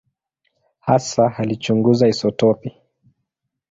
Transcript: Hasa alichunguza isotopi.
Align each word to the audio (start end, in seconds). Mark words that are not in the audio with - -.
Hasa 0.79 1.33
alichunguza 1.37 2.07
isotopi. 2.07 2.69